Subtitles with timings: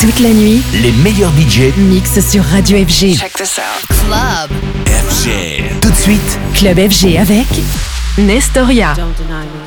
[0.00, 3.18] Toute la nuit, les meilleurs budgets mixent sur Radio FG.
[3.18, 3.86] Check this out.
[3.86, 4.50] Club
[4.86, 5.78] FG.
[5.82, 7.46] Tout de suite, Club FG avec
[8.16, 8.94] Nestoria.
[8.94, 9.60] Don't deny me.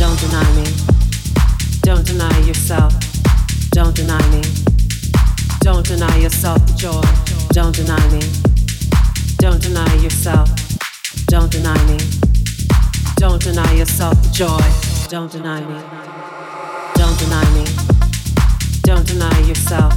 [0.00, 0.64] Don't deny me.
[1.84, 2.92] Don't deny yourself.
[3.72, 4.42] Don't deny me.
[5.62, 7.00] Don't deny yourself the joy.
[7.54, 8.18] Don't deny me.
[9.38, 10.50] Don't deny yourself.
[11.28, 11.98] Don't deny me.
[13.18, 15.08] Don't deny yourself the joy.
[15.08, 16.33] Don't deny me.
[18.84, 19.94] Don't deny yourself.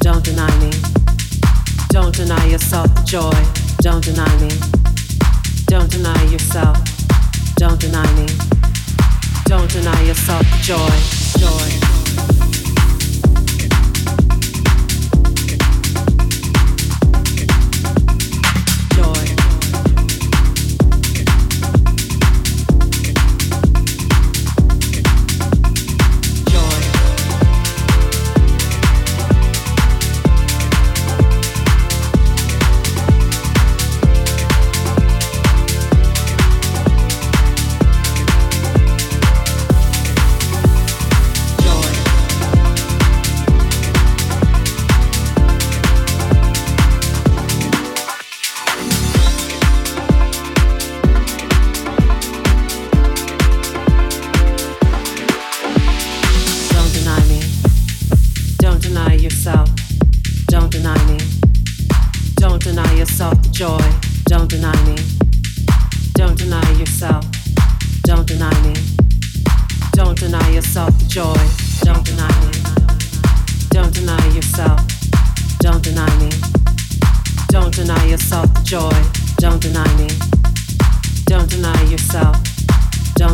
[0.00, 0.70] Don't deny me.
[1.88, 3.32] Don't deny yourself the joy.
[3.80, 4.50] Don't deny me.
[5.66, 6.76] Don't deny yourself.
[7.56, 8.26] Don't deny me.
[9.46, 10.92] Don't deny yourself the joy.
[11.40, 12.61] Joy.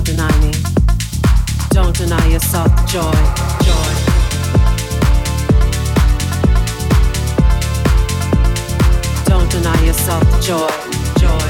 [0.09, 0.51] Deny me.
[1.69, 3.13] Don't deny yourself joy.
[3.67, 3.91] Joy.
[9.27, 10.69] Don't deny yourself joy.
[11.21, 11.39] Joy.
[11.39, 11.48] Joy.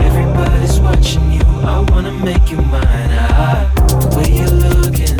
[0.00, 1.40] Everybody's watching you.
[1.62, 3.10] I wanna make you mine.
[3.12, 5.16] Ah, the way you're looking,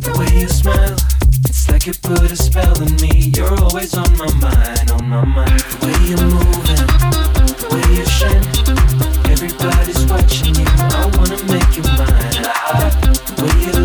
[0.00, 0.96] the way you smile.
[1.44, 3.32] It's like you put a spell on me.
[3.36, 5.60] You're always on my mind, on my mind.
[5.60, 6.86] The way you're moving,
[7.60, 8.44] the way you shine.
[9.30, 10.64] Everybody's watching you.
[10.64, 12.48] I wanna make you mine.
[12.48, 13.77] Ah, the way you're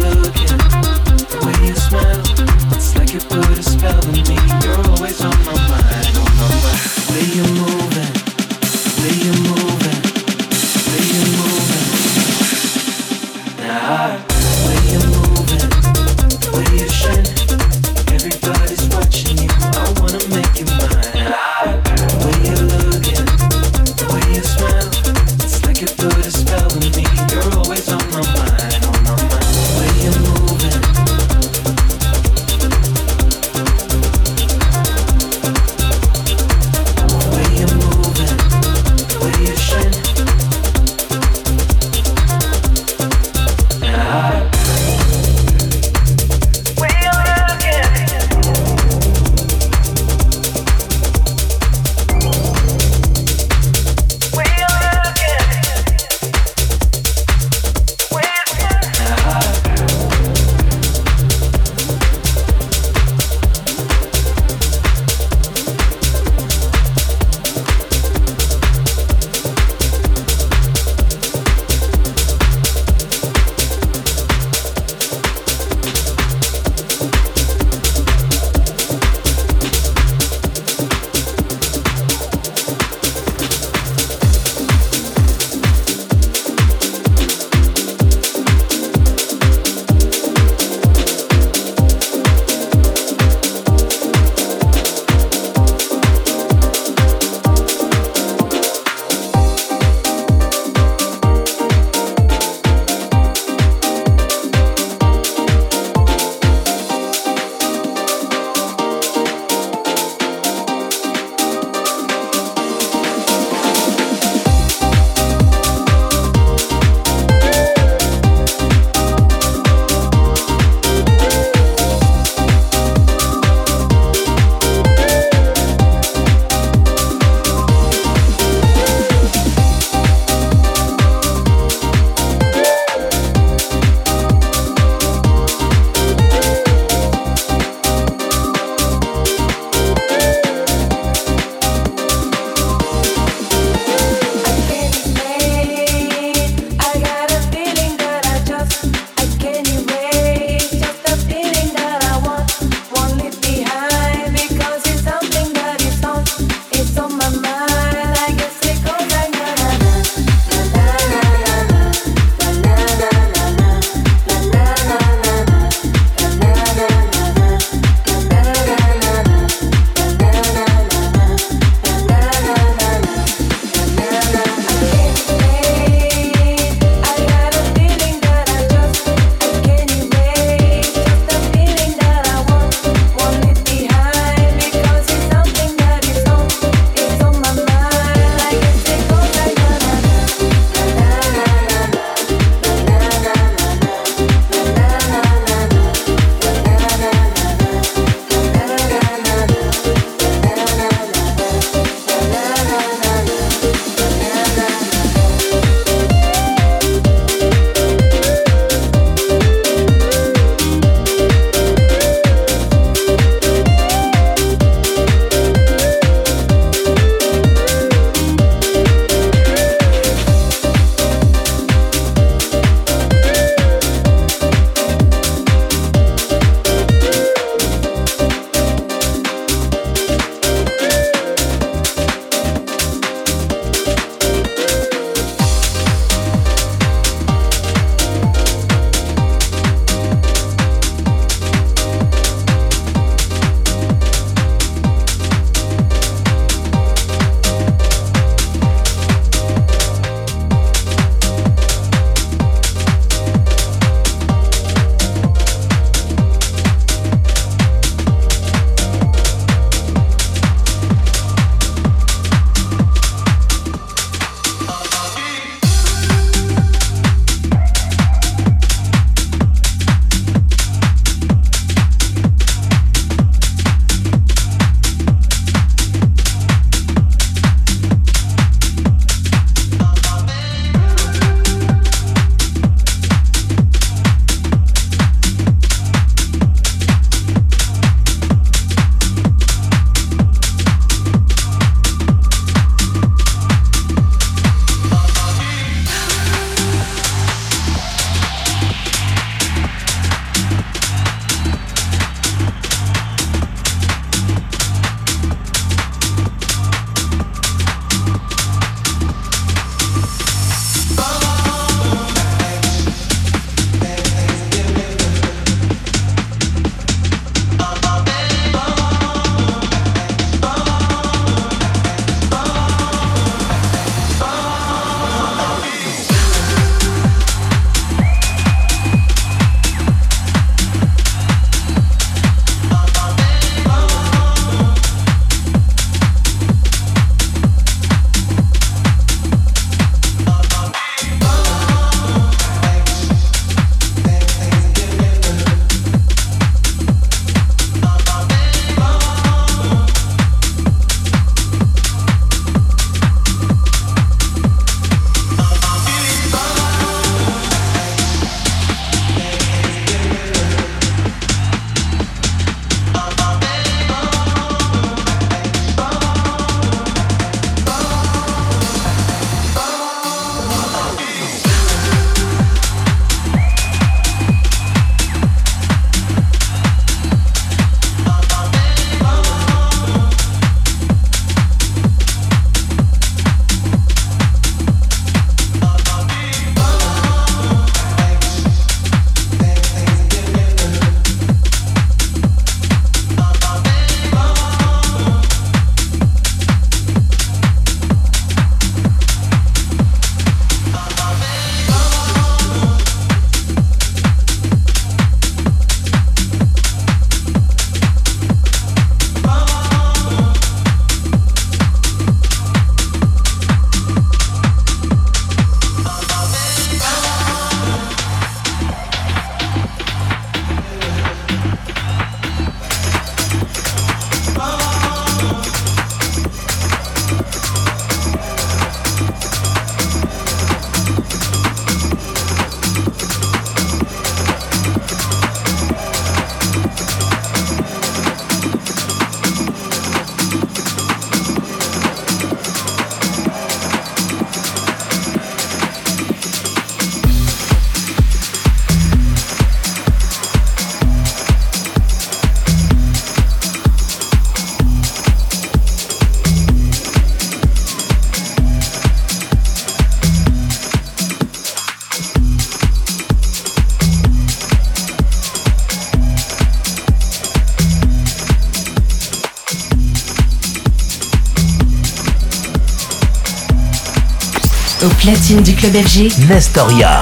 [475.03, 477.01] platine du club FG, Nestoria.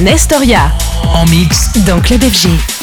[0.00, 0.72] Nestoria.
[1.14, 1.72] En mix.
[1.84, 2.79] Dans Club FG.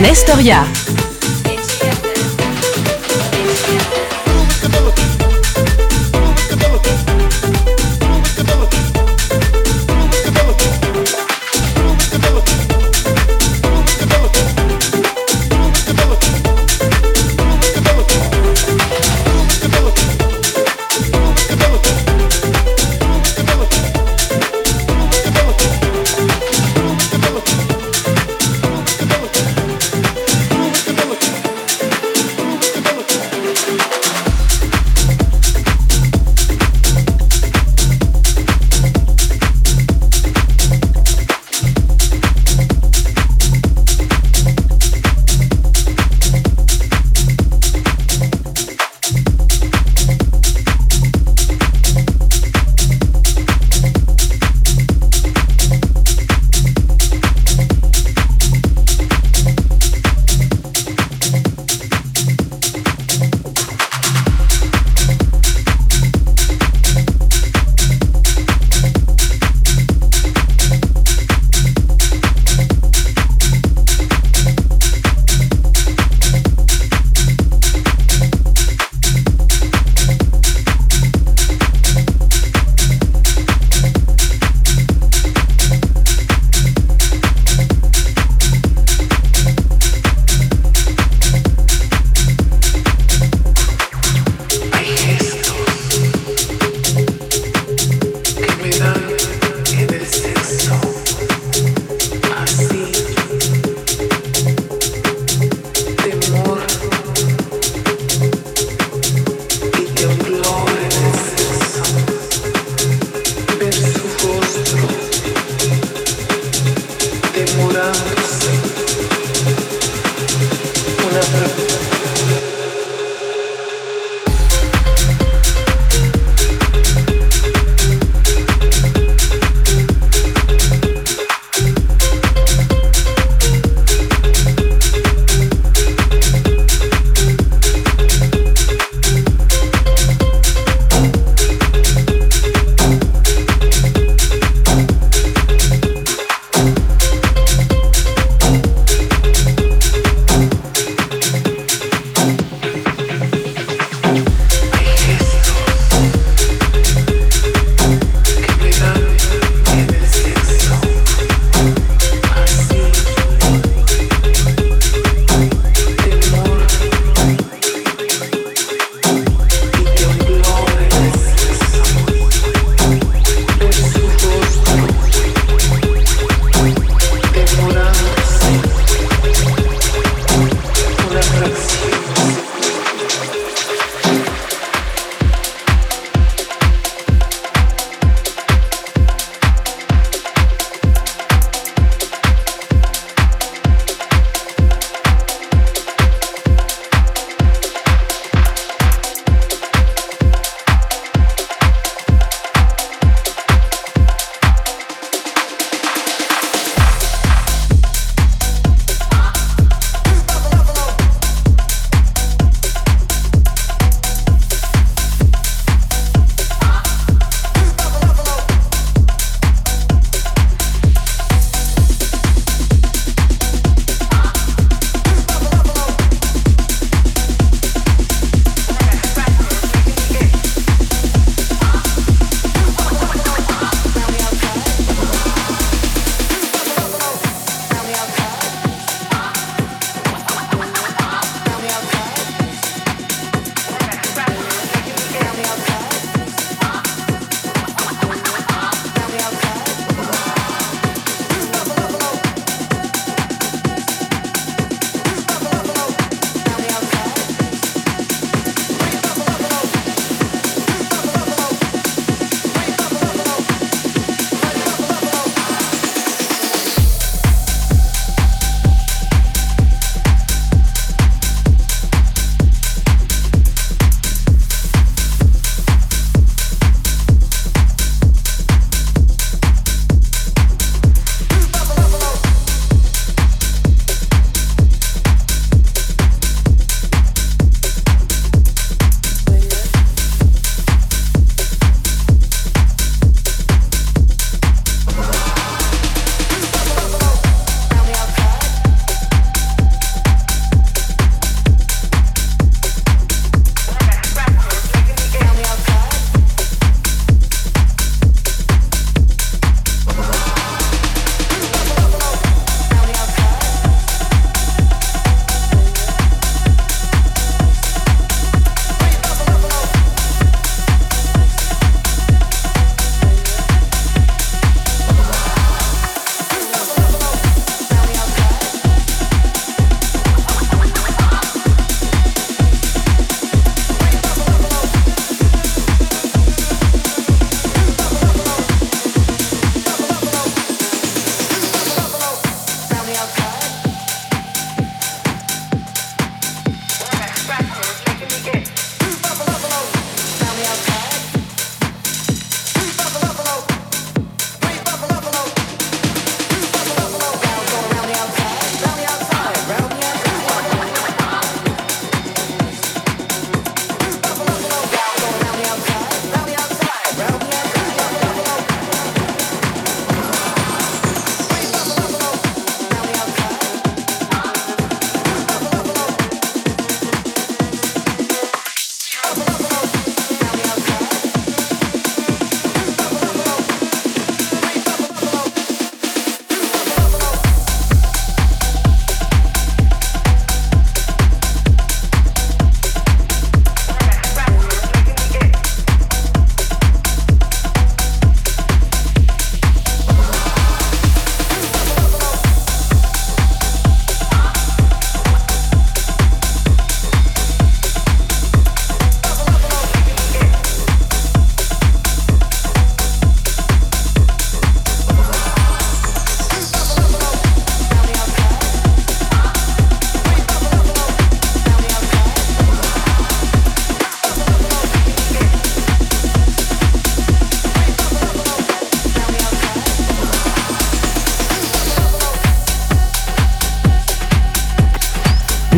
[0.00, 0.85] Nestoria.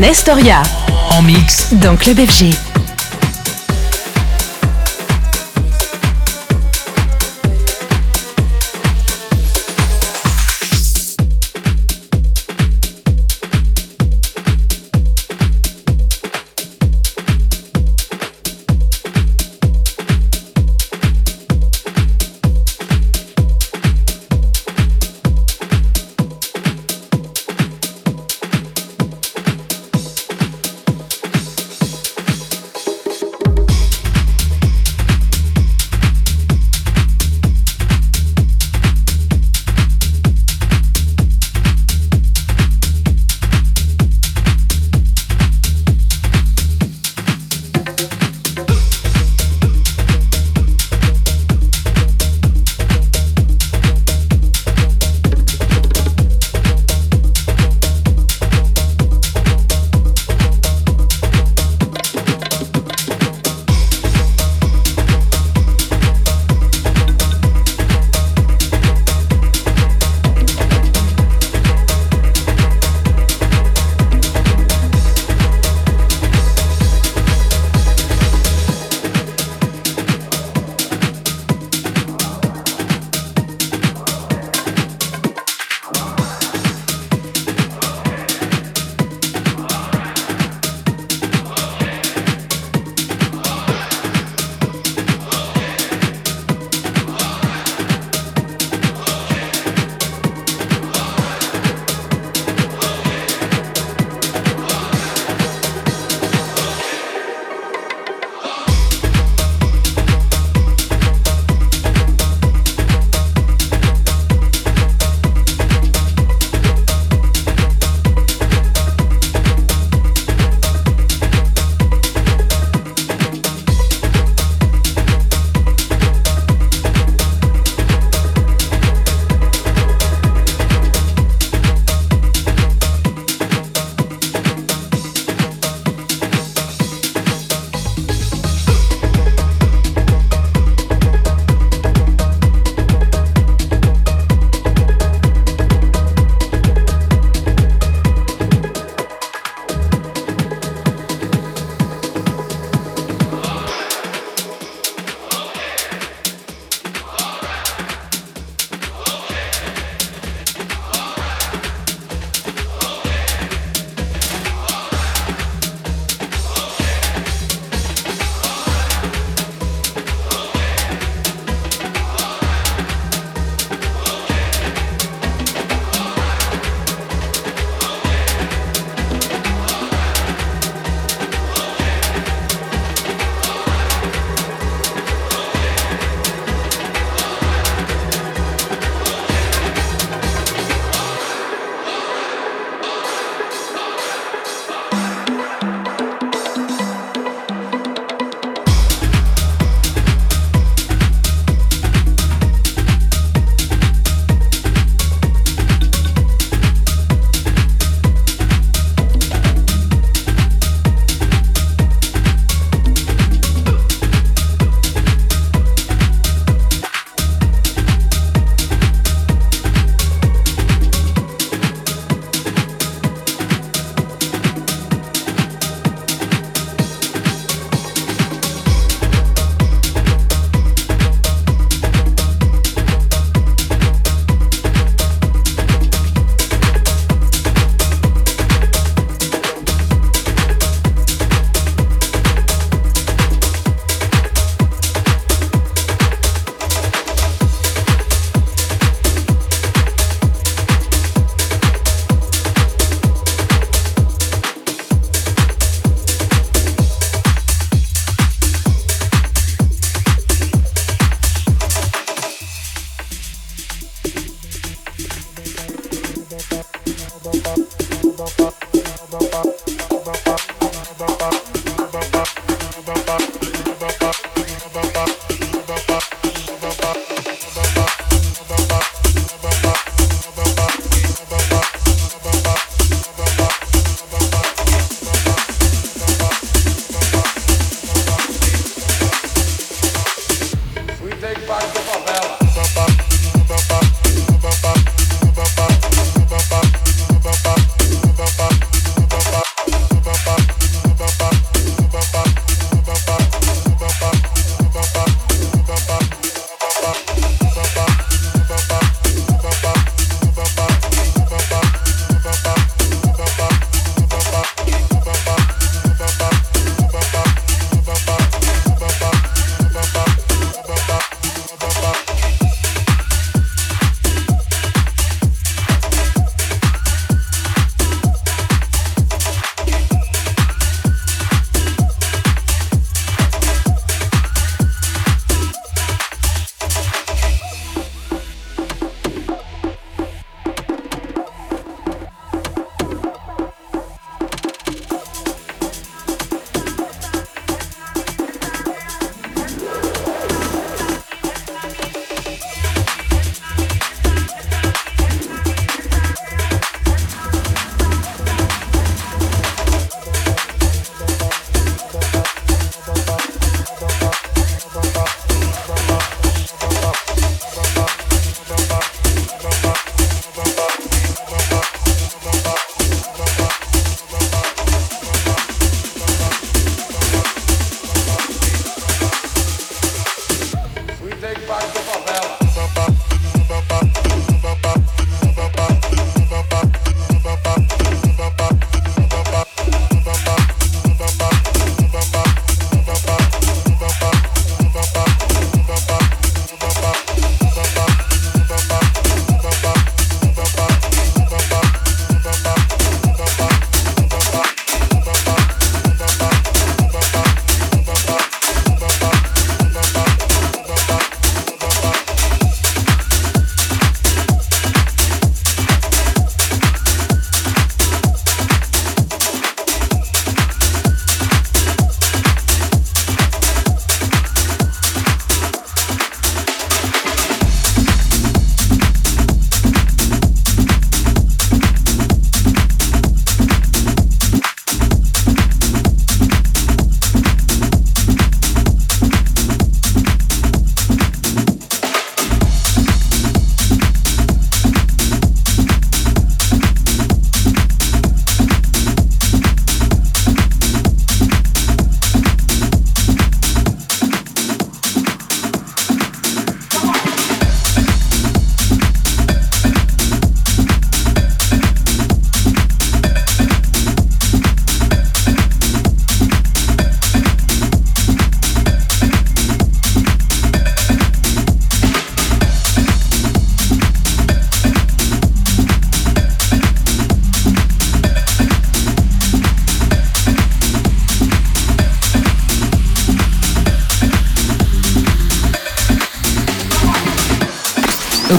[0.08, 0.62] Nestoria.
[1.10, 1.74] En mix.
[1.74, 2.67] Dans Club FG.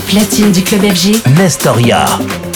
[0.10, 2.06] Platine du club FG, Nestoria.
[2.08, 2.49] Nestoria.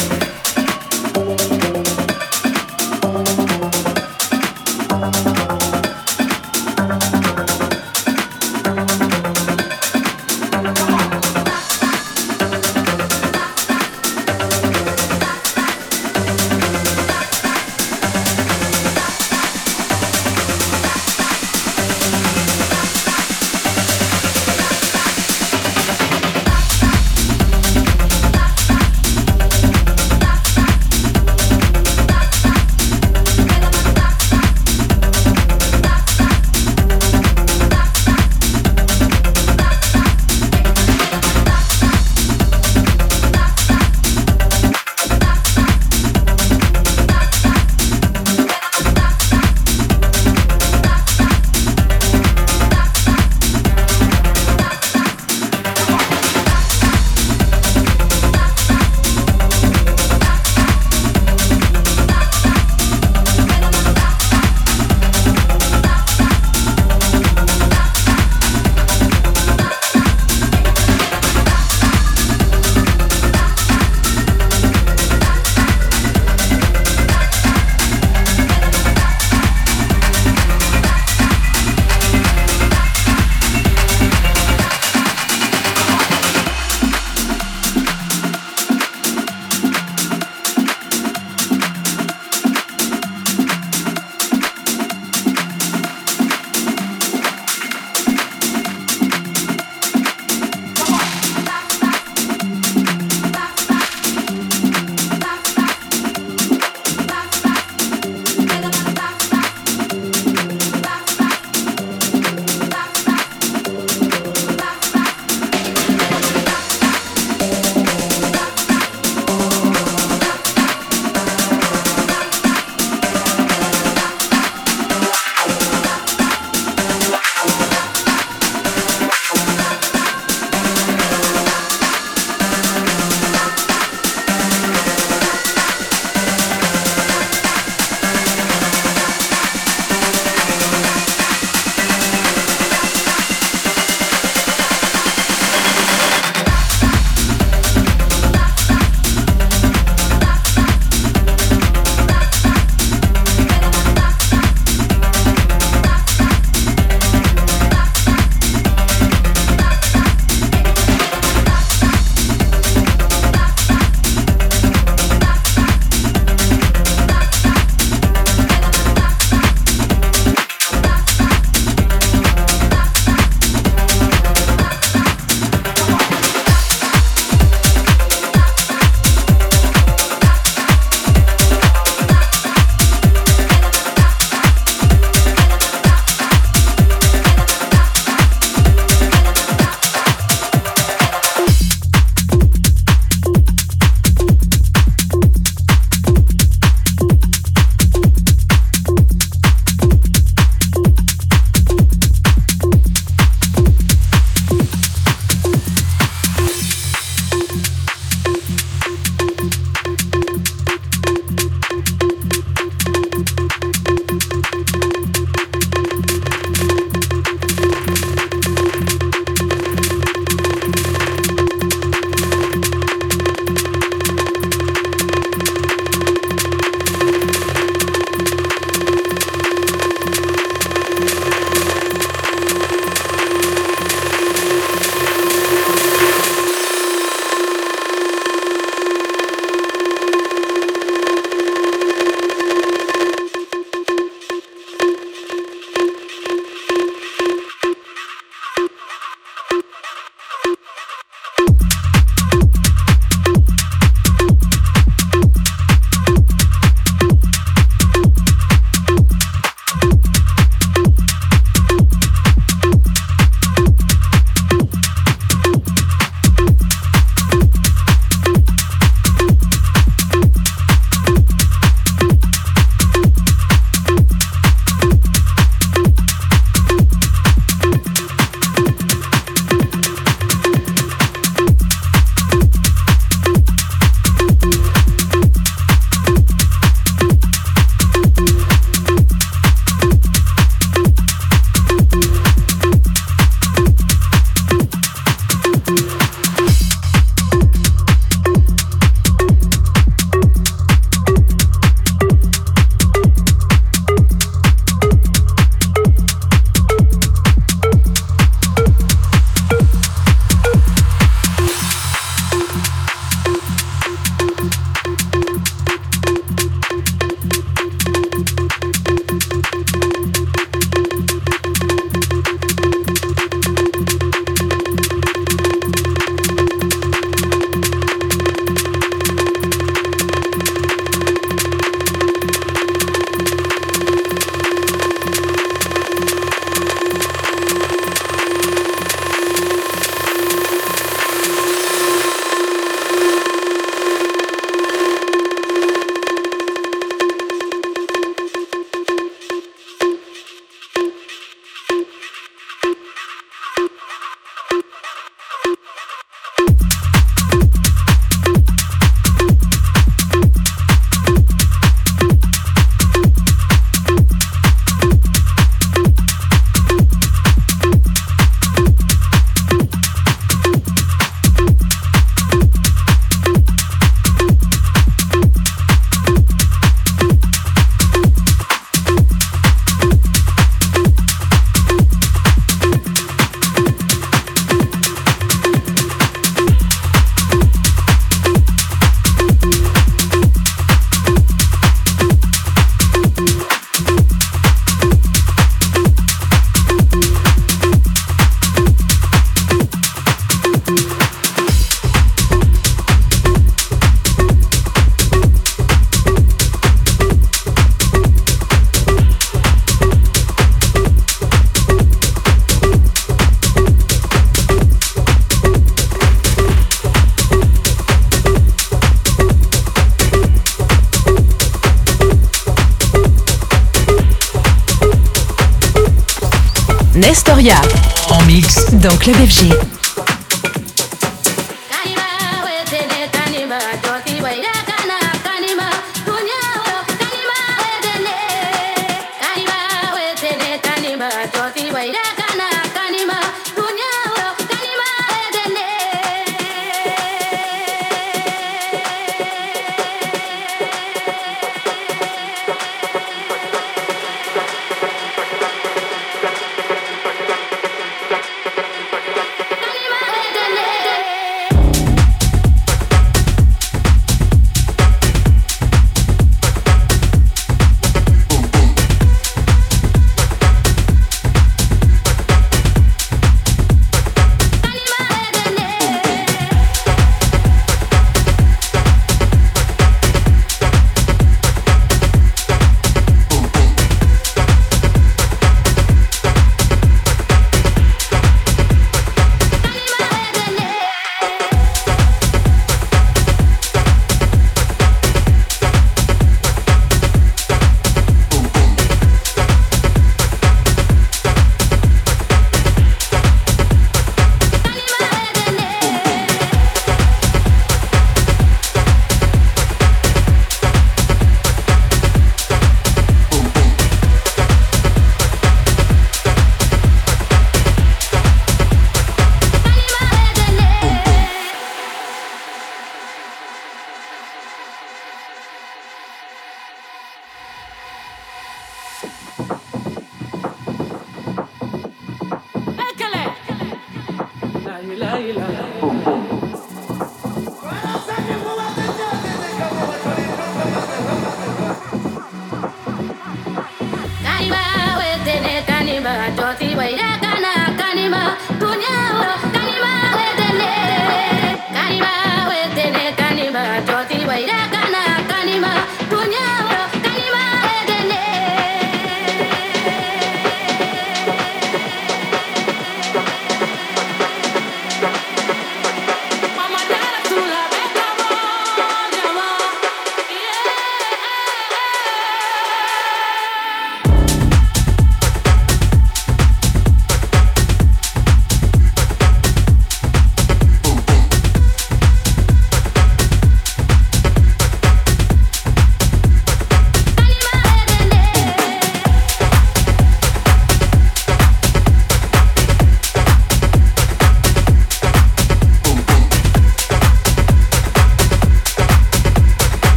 [429.03, 429.72] Club FG.